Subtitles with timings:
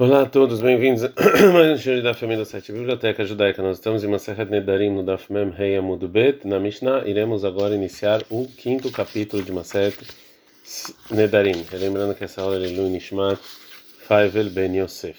[0.00, 1.10] Olá a todos, bem-vindos a
[1.52, 3.60] mais um show da família da Sete Biblioteca Judaica.
[3.60, 6.46] Nós estamos em Masechet Nedarim no Daf Mem Rei Amud Bet.
[6.46, 9.98] Na Mishnah, iremos agora iniciar o quinto capítulo de Masechet
[11.10, 11.66] Nedarim.
[11.72, 13.40] Lembrando que essa aula é Lu Nishmat
[14.06, 15.18] Faivel Ben Yosef.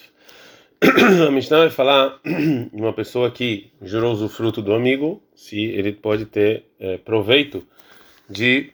[1.28, 5.92] A Mishnah vai falar de uma pessoa que jurou o fruto do amigo, se ele
[5.92, 7.62] pode ter é, proveito
[8.30, 8.72] de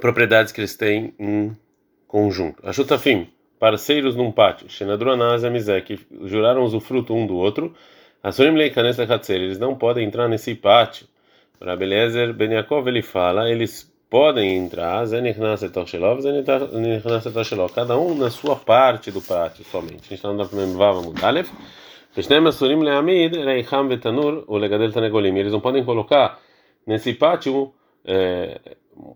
[0.00, 1.56] propriedades que eles têm em
[2.08, 2.68] conjunto.
[2.68, 3.28] Ashutafim
[3.64, 4.68] parceiros num pátio,
[5.80, 7.72] que juraram usufruto um do outro,
[9.42, 11.06] eles não podem entrar nesse pátio.
[11.58, 15.06] Rabelezer Ben Yaakov ele fala, eles podem entrar,
[17.70, 19.94] cada um na sua parte do pátio somente.
[19.94, 21.50] A gente está no Memvava Mudalef.
[25.40, 26.38] Eles não podem colocar
[26.86, 27.72] nesse pátio
[28.04, 28.60] é,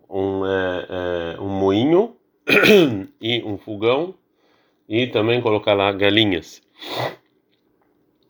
[0.09, 2.15] um, é, é, um moinho
[3.21, 4.15] e um fogão
[4.89, 6.61] e também colocar lá galinhas.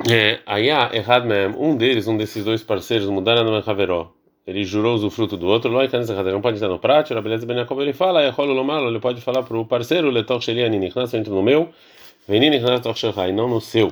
[0.09, 4.13] É, aí errado mesmo, um deles, um desses dois parceiros, mudaram no Haveró.
[4.45, 7.81] Ele jurou o fruto do outro, não pode estar no prato, a beleza Ben Yaakov
[7.81, 11.69] ele fala, ele pode falar para o parceiro, Letor Sheliani, Nichnas, entra no meu,
[12.27, 12.95] Veni Nichnas Tor
[13.27, 13.91] e não no seu.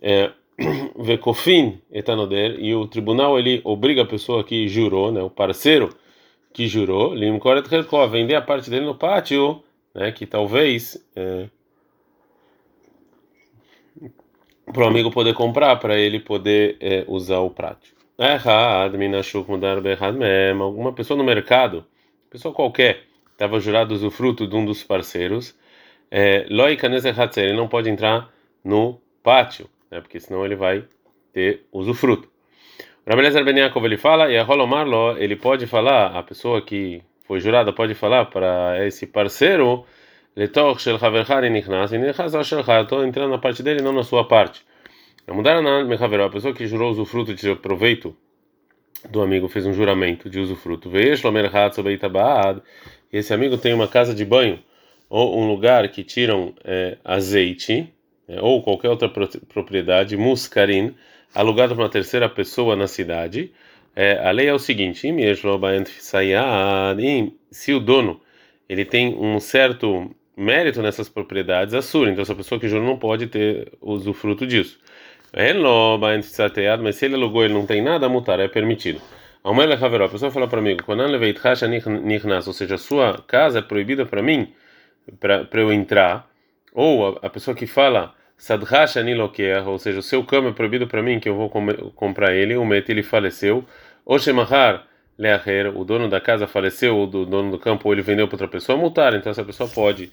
[0.00, 0.30] É,
[0.96, 5.90] Vekofin etanoder, e o tribunal ele obriga a pessoa que jurou, né, o parceiro
[6.52, 9.62] que jurou, Limkoret Helkov, vender a parte dele no pátio,
[9.94, 11.02] né, que talvez.
[11.16, 11.48] É,
[14.66, 17.88] para o amigo poder comprar, para ele poder é, usar o prato.
[18.18, 18.96] Errado,
[19.48, 20.62] mudar berrad mesmo.
[20.62, 21.84] Alguma pessoa no mercado,
[22.30, 25.56] pessoa qualquer, estava jurado usufruto de um dos parceiros,
[26.10, 26.46] é,
[27.46, 28.30] ele não pode entrar
[28.64, 30.84] no pátio, né, porque senão ele vai
[31.32, 32.28] ter usufruto.
[33.06, 34.44] Rabelezer Ben Yaakov ele fala, e a
[35.18, 39.84] ele pode falar, a pessoa que foi jurada pode falar para esse parceiro,
[40.34, 44.64] Letor shel haverchar nichnas, e nichnas estou entrando na parte dele, não na sua parte.
[45.28, 48.16] Mudar na mechaveró, a pessoa que jurou usufruto de proveito
[49.10, 50.88] do amigo fez um juramento de usufruto.
[50.88, 51.28] Vejo
[53.12, 54.58] e esse amigo tem uma casa de banho
[55.08, 57.92] ou um lugar que tiram é, azeite
[58.26, 60.94] é, ou qualquer outra propriedade, muscarin,
[61.34, 63.52] alugado para uma terceira pessoa na cidade.
[63.94, 65.12] É, a lei é o seguinte:
[67.50, 68.20] se o dono
[68.66, 72.10] ele tem um certo mérito nessas propriedades, assura.
[72.10, 74.78] Então, essa pessoa que jura não pode ter usufruto disso.
[76.82, 79.00] Mas se ele alugou ele não tem nada, mutar é permitido.
[79.44, 80.76] A pessoa fala para mim,
[82.46, 84.52] ou seja, a sua casa é proibida para mim,
[85.18, 86.30] para eu entrar.
[86.72, 88.14] Ou a, pessoa que fala,
[89.66, 91.50] ou seja, o seu cama é proibido para mim, que eu vou
[91.94, 93.64] comprar ele, o met ele faleceu.
[94.04, 94.86] Ou Shemahar,
[95.18, 98.48] Leaher, o dono da casa faleceu, do dono do campo, ou ele vendeu para outra
[98.48, 99.14] pessoa, multar.
[99.14, 100.10] Então essa pessoa pode.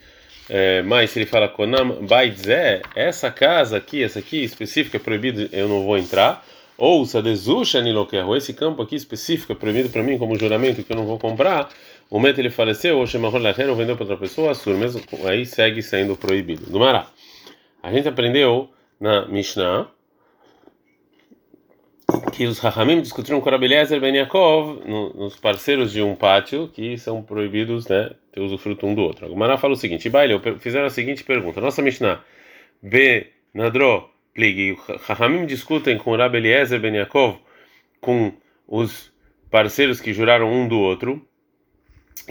[0.50, 5.48] É, mas se ele fala Konam Baitzé, essa casa aqui, essa aqui específica é proibido,
[5.52, 6.44] eu não vou entrar.
[6.78, 10.98] Ou Sadezusha Nilokerro, esse campo aqui específico é proibido para mim como juramento que eu
[10.98, 11.70] não vou comprar.
[12.10, 15.46] O meto ele faleceu, ou Shemahor Leaher, ou vendeu para outra pessoa, assur, mesmo aí
[15.46, 16.66] segue sendo proibido.
[16.72, 17.08] Do Mará.
[17.84, 19.88] A gente aprendeu na Mishnah
[22.40, 26.98] que os Rahamim discutiram com Rabeliezer Ben Yaakov, no, nos parceiros de um pátio, que
[26.98, 29.26] são proibidos, né, ter usufruto um do outro.
[29.26, 32.24] A Gumara fala o seguinte, Baile, fizeram a seguinte pergunta, nossa Mishnah,
[32.82, 37.40] Be Nadro Plig, Rahamim discutem com Rabeliezer Ben Yaakov,
[38.00, 38.32] com
[38.66, 39.12] os
[39.52, 41.22] parceiros que juraram um do outro,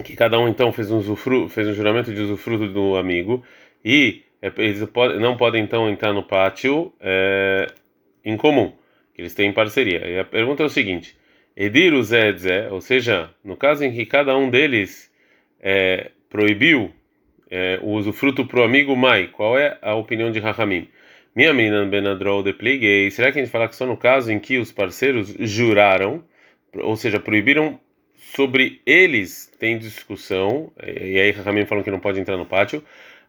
[0.02, 3.44] que cada um então fez um, usufruto, fez um juramento de usufruto do amigo,
[3.84, 4.88] e é, eles
[5.20, 7.66] não podem então entrar no pátio é,
[8.24, 8.72] em comum
[9.18, 10.06] eles têm parceria.
[10.06, 11.16] E a pergunta é o seguinte:
[11.56, 15.12] Ediru Zé, ou seja, no caso em que cada um deles
[15.60, 16.92] é, proibiu
[17.50, 20.88] é, o usufruto para o amigo Mai, qual é a opinião de Rahamim?
[21.34, 24.58] Minha menina Benadrol de será que a gente fala que só no caso em que
[24.58, 26.24] os parceiros juraram,
[26.74, 27.78] ou seja, proibiram
[28.16, 32.82] sobre eles tem discussão, e aí Rahamim falam que não pode entrar no pátio.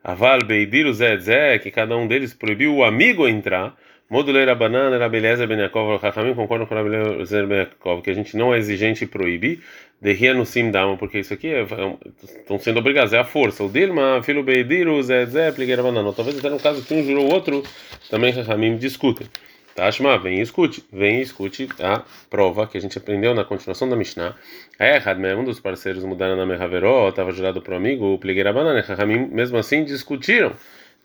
[0.04, 3.76] Aval Beidiru Zé, que cada um deles proibiu o amigo entrar.
[4.10, 8.36] Moduleira banana, era beleza, Ben Yaakov, Chachamim concordam com Rabelezer Ben Yaakov, que a gente
[8.36, 9.62] não é exigente e proíbe,
[10.02, 13.64] derria no sim dama, porque isso aqui é, estão é, sendo obrigados, é a força.
[13.64, 16.12] O Dilma, filho Beidiru, Zé Zé, Pligueira banana.
[16.12, 17.62] Talvez até no caso que um jurou o outro,
[18.10, 19.28] também Chachamim discutem.
[19.76, 23.88] Tashma, vem e escute, vem e escute a prova que a gente aprendeu na continuação
[23.88, 24.36] da Mishnah.
[24.78, 25.00] É,
[25.36, 29.28] um dos parceiros mudaram na Mehaveró, estava jurado para o amigo, o Pligueira banana, Chachamim
[29.28, 30.54] mesmo assim discutiram.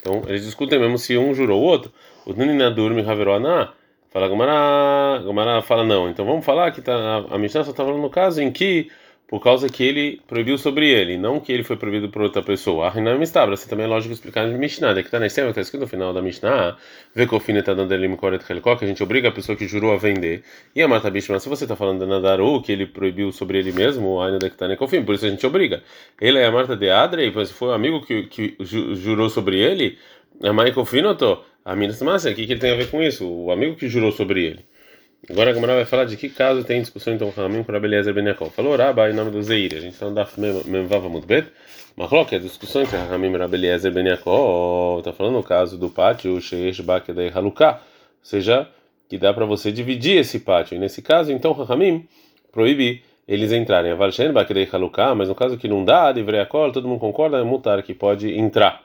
[0.05, 1.91] Então, eles discutem mesmo se um jurou o outro.
[2.27, 3.73] O Ninadur Mihaveroná
[4.11, 6.11] fala, Gomara, Gomara fala não.
[6.11, 8.91] Então, vamos falar que tá, a Mishnah só está falando no caso em que
[9.27, 12.87] por causa que ele proibiu sobre ele, não que ele foi proibido por outra pessoa.
[12.87, 15.63] A Renan Mistabra, assim também é lógico explicar no Mishnah, que está na cima, está
[15.63, 16.77] escrito no final da Mishnah,
[17.15, 19.93] vê que o fim está dando ele que a gente obriga a pessoa que jurou
[19.93, 20.45] a vender.
[20.77, 23.73] E a Marta Bishma, se você está falando de Nadaru, que ele proibiu sobre ele
[23.73, 25.83] mesmo, ainda que está Nekofim, por isso a gente obriga.
[26.21, 29.99] Ele é a Marta de Adre, se foi o amigo que, que jurou sobre ele,
[30.43, 33.27] a Maikofinoto, a Minas Massa, o que, que ele tem a ver com isso?
[33.27, 34.65] O amigo que jurou sobre ele.
[35.31, 38.27] Agora a Gamara vai falar de que caso tem discussão então Ramim para Beliezer Ben
[38.27, 38.51] Yaakov.
[38.51, 39.75] Falou Rabba em nome do Zeir.
[39.75, 41.49] A gente está no Daf Memvava Mudbet.
[41.97, 45.89] Mas que a discussão entre Ramim para Beliezer Ben Yaakov está falando no caso do
[45.89, 47.73] pátio Sheish Bakedei Haluká.
[47.73, 47.79] Ou
[48.23, 48.69] seja,
[49.09, 50.77] que dá para você dividir esse pátio.
[50.77, 52.07] E nesse caso, então, Ramim
[52.53, 53.93] proíbe eles entrarem.
[53.93, 57.39] A Valshen Bakedei Haluká, mas no caso que não dá, de Vreakol, todo mundo concorda,
[57.39, 58.83] é mutar que pode entrar.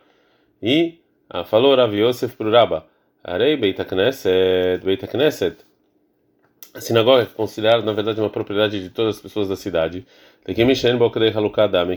[0.64, 1.00] E
[1.30, 2.86] ah, falou Rav Yosef para o Rabba.
[3.22, 5.69] Arei Beit Knesset, Beit Knesset.
[6.74, 10.06] A sinagoga é considerada, na verdade, uma propriedade de todas as pessoas da cidade.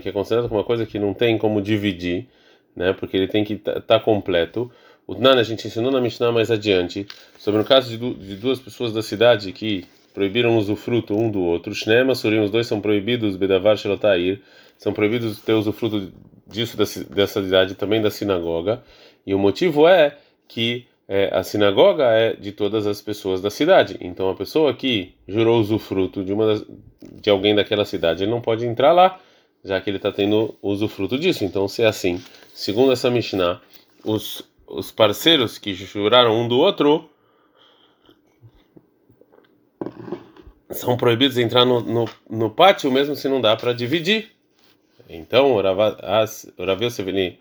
[0.01, 2.27] que é considerado uma coisa que não tem como dividir,
[2.75, 2.93] né?
[2.93, 4.71] Porque ele tem que estar tá, tá completo.
[5.05, 7.05] O Tnan a gente ensinou na Mishnah mais adiante
[7.37, 11.41] sobre o caso de, du de duas pessoas da cidade que proibiram usufruto um do
[11.41, 11.73] outro.
[11.73, 14.41] Shnema, Surim, os dois são proibidos, Bedavar, Shelotair,
[14.77, 16.11] são proibidos ter usufruto
[16.47, 18.83] disso dessa cidade, também da sinagoga.
[19.25, 20.17] E o motivo é
[20.47, 23.97] que é, a sinagoga é de todas as pessoas da cidade.
[24.01, 26.65] Então a pessoa que jurou usufruto de uma das,
[27.01, 29.19] de alguém daquela cidade, ele não pode entrar lá,
[29.63, 31.43] já que ele está tendo usufruto disso.
[31.43, 32.21] Então se é assim,
[32.53, 33.61] segundo essa Mishnah,
[34.03, 37.09] os os parceiros que juraram um do outro
[40.71, 44.31] são proibidos de entrar no, no, no pátio mesmo se não dá para dividir.
[45.07, 47.39] Então, o Rav Seveni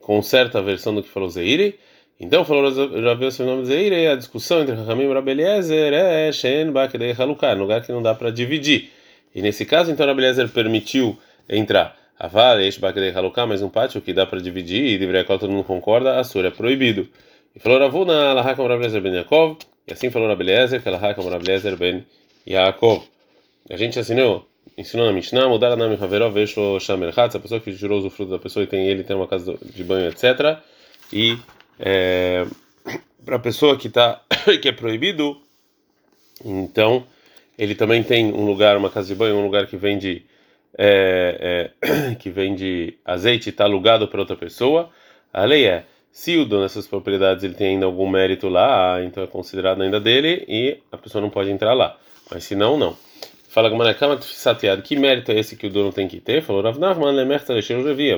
[0.00, 1.78] conserta a versão do que falou Zeiri
[2.22, 2.70] então, falou
[3.02, 7.58] Rabi o nome Zeire, a discussão entre Rahamim e Rabi Eliezer é Shen Bakdei Halukar,
[7.58, 8.90] lugar que não dá para dividir.
[9.34, 10.22] E nesse caso, então, Rabi
[10.54, 11.96] permitiu entrar.
[12.16, 15.50] Aval, Eish Bakdei Halukar, mas um pátio que dá para dividir, e deveria qual todo
[15.50, 17.08] mundo concorda, a sura é proibido.
[17.56, 19.58] E falou Ravuna, Alahakam Rabi Eliezer ben Yaakov,
[19.88, 21.44] e assim falou Rabi Eliezer, que Alahakam Rabi
[21.76, 22.06] ben
[22.46, 23.02] Yaakov.
[23.68, 24.46] A gente assinou
[24.78, 28.10] ensinou na Mishnah, mudar a nome Haverov, Veshlo Shamer Hatz, a pessoa que jurou o
[28.10, 30.58] fruto da pessoa e tem ele, tem uma casa de banho, etc.
[31.12, 31.36] E
[31.82, 32.46] é,
[33.24, 34.22] para a pessoa que tá
[34.62, 35.36] que é proibido,
[36.44, 37.04] então
[37.58, 40.24] ele também tem um lugar, uma casa de banho, um lugar que vende
[40.78, 44.90] é, é, que vende azeite está alugado para outra pessoa.
[45.32, 49.22] A lei é se o dono dessas propriedades ele tem ainda algum mérito lá, então
[49.22, 51.96] é considerado ainda dele e a pessoa não pode entrar lá.
[52.30, 52.96] Mas se não, não.
[53.48, 54.18] Fala Gamanakama.
[54.82, 56.42] Que mérito é esse que o dono tem que ter?
[56.42, 56.62] Falou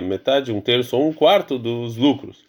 [0.01, 2.44] Metade, um terço ou um quarto dos lucros.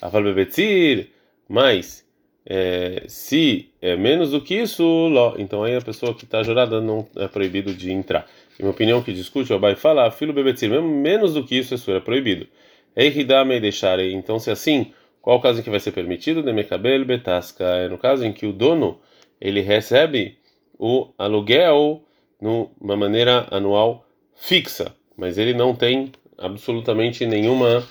[0.00, 1.08] Aval bebetzir,
[1.48, 2.06] mas
[2.46, 4.82] é, se é menos do que isso,
[5.38, 8.26] então aí a pessoa que está jurada não é proibido de entrar.
[8.58, 11.74] Em minha opinião, que discute, o Abai fala, filho bebetzir, mesmo menos do que isso,
[11.74, 12.46] isso é proibido.
[12.96, 14.92] Então se assim,
[15.22, 16.42] qual o caso em que vai ser permitido?
[17.04, 18.98] Betasca, é no caso em que o dono
[19.40, 20.38] ele recebe
[20.78, 22.02] o aluguel
[22.40, 27.86] numa maneira anual fixa, mas ele não tem absolutamente nenhuma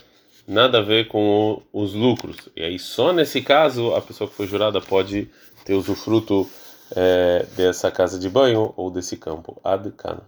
[0.50, 2.50] nada a ver com o, os lucros.
[2.56, 5.30] E aí só nesse caso a pessoa que foi jurada pode
[5.64, 6.50] ter usufruto
[6.96, 9.62] é, dessa casa de banho ou desse campo.
[9.64, 10.24] Ad cana.